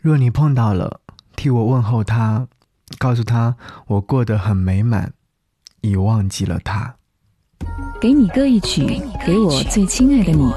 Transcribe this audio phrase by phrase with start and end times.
[0.00, 1.00] 若你碰到了，
[1.34, 2.46] 替我问候他，
[2.98, 3.56] 告诉他
[3.88, 5.12] 我过得很美满，
[5.80, 6.94] 已忘记了他。
[8.00, 10.52] 给你歌一曲，给我最亲爱的你。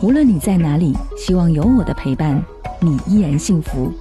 [0.00, 2.40] 无论你在哪里，希望有我的陪伴，
[2.80, 3.92] 你依然幸福。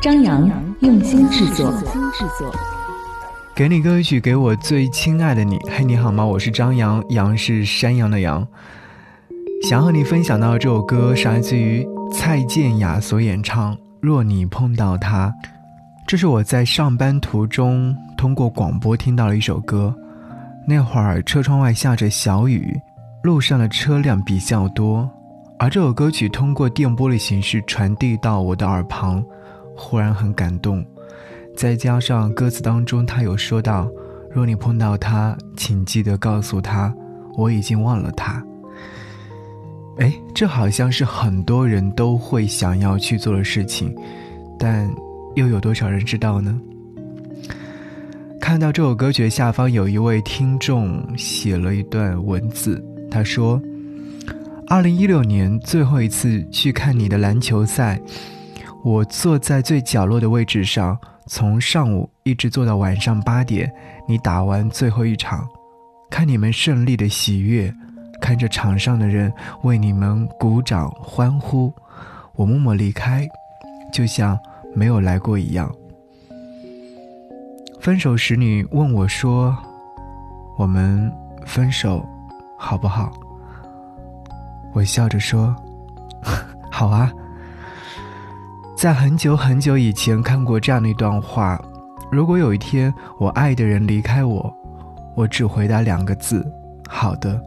[0.00, 1.70] 张扬用心制作。
[3.54, 5.58] 给你歌一曲，给我最亲爱的你。
[5.68, 6.24] 嘿，你好吗？
[6.24, 8.48] 我是张扬，杨是山羊的羊。
[9.68, 13.76] 想和你分享到这首歌是来自于蔡健雅所演唱。
[14.00, 15.34] 若你碰到他，
[16.06, 19.94] 这是我在上班途中通过广播听到了一首歌。
[20.66, 22.80] 那会儿车窗外下着小雨，
[23.22, 25.08] 路上的车辆比较多，
[25.58, 29.22] 而这首歌曲通过电波的形式传递到我的耳旁，
[29.76, 30.84] 忽然很感动。
[31.56, 33.86] 再加上歌词当中他有说到
[34.32, 36.94] ：“若你碰到他，请记得告诉他，
[37.36, 38.42] 我已经忘了他。”
[40.00, 43.94] 哎，这好像是很多人都会想要去做的事情，
[44.58, 44.90] 但
[45.34, 46.58] 又有多少人知道呢？
[48.40, 53.60] 看到这首歌曲下方有一位听众写了一段文字，他说
[54.66, 58.00] ：“二零一六年最后一次去看你的篮球赛，
[58.82, 63.70] 我坐在最角落的位置上，从上午一直坐到晚上八点，
[64.08, 65.46] 你打完最后一场，
[66.10, 67.70] 看你们胜利的喜悦。”
[68.20, 69.32] 看着场上的人
[69.62, 71.72] 为你们鼓掌欢呼，
[72.34, 73.28] 我默默离开，
[73.92, 74.38] 就像
[74.74, 75.74] 没有来过一样。
[77.80, 79.56] 分手时你问我说
[80.58, 81.10] ：“我们
[81.46, 82.06] 分手
[82.58, 83.10] 好不好？”
[84.72, 85.56] 我笑着说
[86.70, 87.10] ：“好啊。”
[88.76, 91.60] 在很久很久以前看过这样的一段话：
[92.10, 94.54] 如果有一天我爱的人离开我，
[95.16, 96.46] 我只回答两个字
[96.88, 97.40] ：“好的。”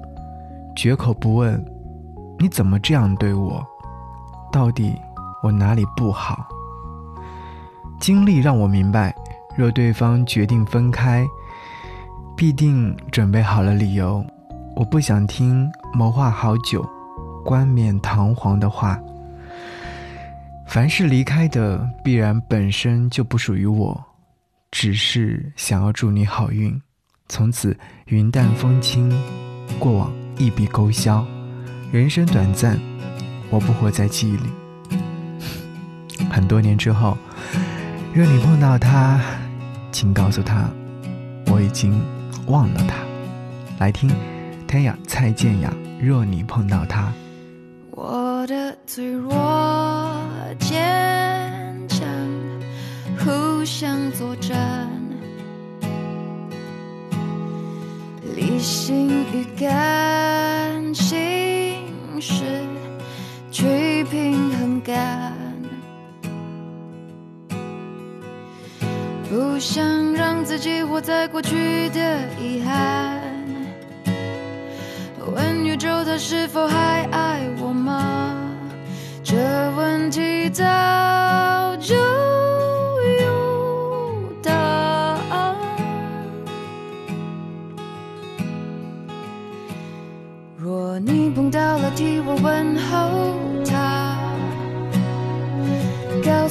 [0.76, 1.64] 绝口不问，
[2.40, 3.64] 你怎么这样对我？
[4.52, 4.96] 到底
[5.42, 6.48] 我哪里不好？
[8.00, 9.14] 经历让我明白，
[9.56, 11.26] 若对方决定分开，
[12.36, 14.26] 必定准备好了理由。
[14.76, 16.84] 我不想听谋划好久、
[17.46, 19.00] 冠冕堂皇的话。
[20.68, 24.04] 凡是离开的，必然本身就不属于我，
[24.72, 26.82] 只是想要祝你好运，
[27.28, 29.12] 从此云淡风轻，
[29.80, 30.23] 过往。
[30.38, 31.26] 一笔勾销，
[31.92, 32.80] 人生短暂，
[33.50, 34.50] 我不活在记忆里。
[36.32, 37.18] 很多年之后，
[38.14, 39.20] 若你碰到他，
[39.92, 40.70] 请告诉他，
[41.48, 42.02] 我已经
[42.48, 42.96] 忘了他。
[43.80, 44.10] 来听，
[44.68, 45.74] 天雅蔡健雅。
[46.02, 47.14] 若你碰到他，
[47.92, 49.32] 我的脆弱
[50.60, 52.06] 坚强，
[53.18, 54.90] 互相作战。
[58.36, 60.03] 理性与感
[62.26, 62.46] 失
[63.52, 65.34] 去平衡感，
[69.30, 73.20] 不想让自己活在过去的遗憾。
[75.36, 78.34] 问宇宙，他是否还爱我吗？
[79.22, 79.36] 这
[79.76, 80.64] 问题的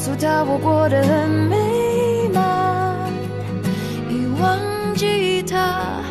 [0.05, 3.09] 诉他我过得很美满，
[4.11, 4.59] 已忘
[4.97, 6.03] 记他，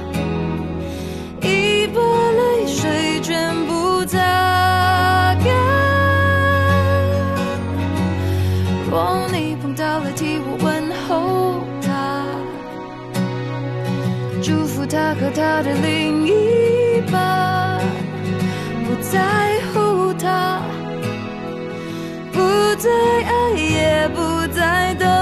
[1.41, 4.17] 已把泪水全部擦
[5.43, 5.45] 干。
[8.89, 12.23] 若你碰到了，替我问候他，
[14.41, 16.40] 祝福他和他的另一
[22.81, 25.20] 再爱，也不再等。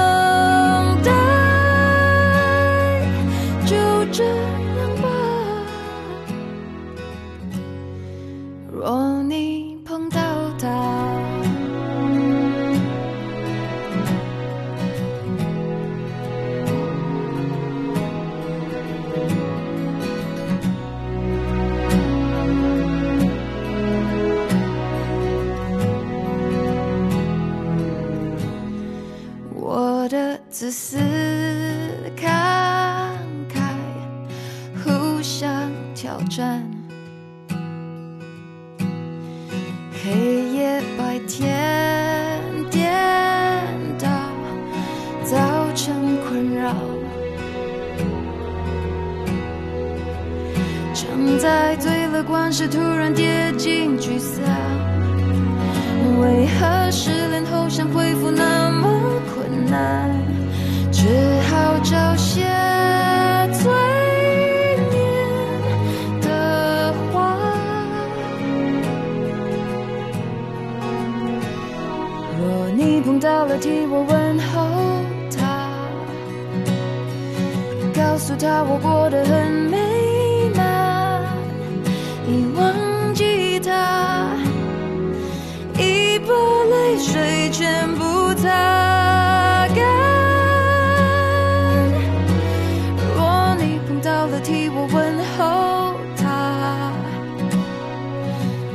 [30.59, 30.97] 自私
[32.17, 32.27] 慷
[33.47, 33.61] 慨，
[34.83, 36.69] 互相挑战，
[40.03, 40.09] 黑
[40.51, 42.91] 夜白天颠
[43.97, 44.09] 倒，
[45.23, 45.37] 造
[45.75, 46.75] 成困扰。
[50.93, 54.88] 正在最乐观时，突然跌进沮丧。
[72.39, 75.03] 若你碰到了，替我问候
[75.37, 75.67] 他，
[77.93, 79.77] 告诉他我过得很美
[80.55, 81.21] 满，
[82.25, 84.37] 已忘记他，
[85.77, 86.33] 已把
[86.71, 88.47] 泪水全部擦
[89.75, 89.77] 干。
[93.17, 94.97] 若你碰到了，替我问
[95.35, 96.93] 候他，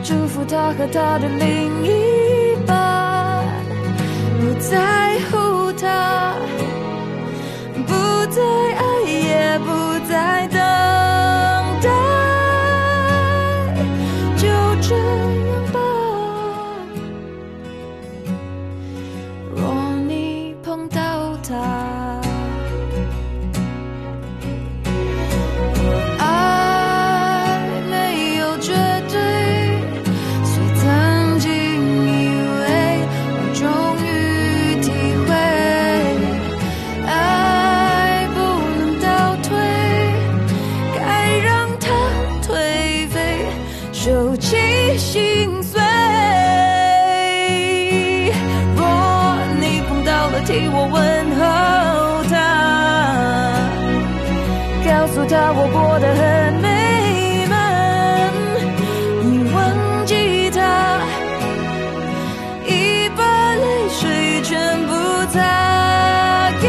[0.03, 1.89] 祝福他和他的另一，
[4.71, 5.14] 在
[50.55, 51.03] 替我问
[51.35, 51.43] 候
[52.31, 52.33] 他。
[54.87, 56.23] 告诉他我过得很
[56.63, 56.69] 美
[57.51, 57.53] 满，
[59.25, 59.57] 已忘
[60.07, 60.15] 记
[60.51, 60.57] 他，
[62.69, 62.71] 已
[63.17, 63.21] 把
[63.57, 63.63] 泪
[63.99, 64.03] 水
[64.45, 64.55] 全
[64.87, 64.93] 部
[65.33, 65.41] 擦
[66.63, 66.65] 干。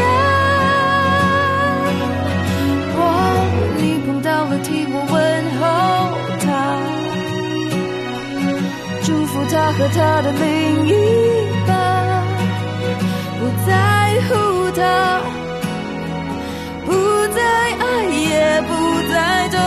[2.90, 2.98] 若
[3.76, 5.14] 你碰到了，替我问
[5.60, 5.62] 候
[6.44, 6.44] 他，
[9.04, 10.44] 祝福他和他的另
[10.88, 10.90] 一
[11.68, 11.75] 半，
[13.38, 13.70] 不在
[14.28, 14.30] 乎
[14.74, 14.80] 他。
[16.84, 16.92] 不
[17.34, 17.40] 再
[17.78, 18.70] 爱，也不
[19.12, 19.14] 再
[19.48, 19.58] 等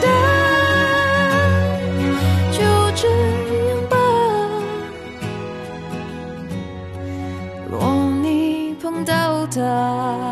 [0.00, 0.06] 待，
[2.52, 2.58] 就
[2.94, 3.94] 这样吧。
[7.70, 7.74] 若
[8.22, 10.25] 你碰到他，